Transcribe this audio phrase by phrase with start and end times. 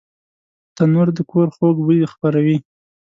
[0.75, 2.57] تنور د کور خوږ بوی خپروي